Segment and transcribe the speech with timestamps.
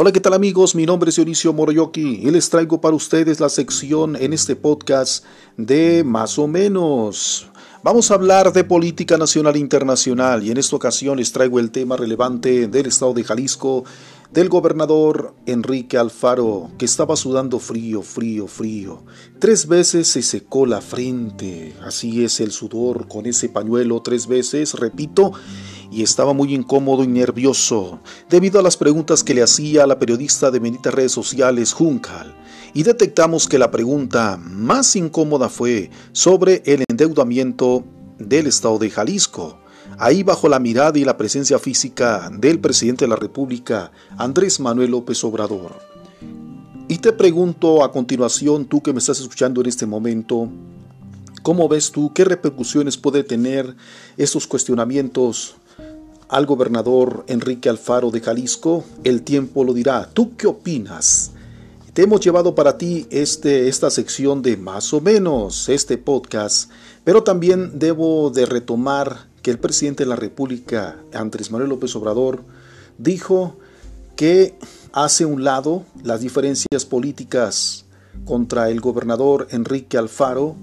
[0.00, 0.76] Hola, ¿qué tal amigos?
[0.76, 5.24] Mi nombre es Dionisio Moroyoki y les traigo para ustedes la sección en este podcast
[5.56, 7.50] de Más o menos.
[7.82, 11.72] Vamos a hablar de política nacional e internacional y en esta ocasión les traigo el
[11.72, 13.82] tema relevante del estado de Jalisco,
[14.32, 19.02] del gobernador Enrique Alfaro, que estaba sudando frío, frío, frío.
[19.40, 24.74] Tres veces se secó la frente, así es el sudor con ese pañuelo tres veces,
[24.74, 25.32] repito,
[25.90, 30.50] y estaba muy incómodo y nervioso debido a las preguntas que le hacía la periodista
[30.50, 32.34] de benditas redes sociales Juncal.
[32.74, 37.84] Y detectamos que la pregunta más incómoda fue sobre el endeudamiento
[38.18, 39.58] del estado de Jalisco.
[39.98, 44.90] Ahí bajo la mirada y la presencia física del presidente de la República, Andrés Manuel
[44.90, 45.76] López Obrador.
[46.88, 50.48] Y te pregunto a continuación, tú que me estás escuchando en este momento,
[51.42, 53.74] ¿cómo ves tú qué repercusiones puede tener
[54.16, 55.56] estos cuestionamientos
[56.28, 60.08] al gobernador Enrique Alfaro de Jalisco, el tiempo lo dirá.
[60.12, 61.32] ¿Tú qué opinas?
[61.94, 66.70] Te hemos llevado para ti este, esta sección de más o menos, este podcast,
[67.02, 72.44] pero también debo de retomar que el presidente de la República, Andrés Manuel López Obrador,
[72.98, 73.56] dijo
[74.16, 74.54] que
[74.92, 77.86] hace un lado las diferencias políticas
[78.24, 80.56] contra el gobernador Enrique Alfaro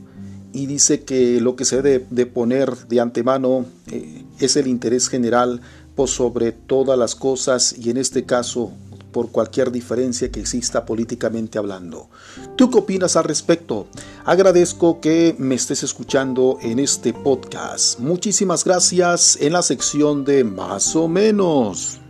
[0.54, 5.10] y dice que lo que se debe de poner de antemano eh, es el interés
[5.10, 5.62] general
[5.96, 8.72] por sobre todas las cosas y en este caso
[9.16, 12.10] por cualquier diferencia que exista políticamente hablando.
[12.58, 13.88] ¿Tú qué opinas al respecto?
[14.26, 17.98] Agradezco que me estés escuchando en este podcast.
[18.00, 22.02] Muchísimas gracias en la sección de más o menos.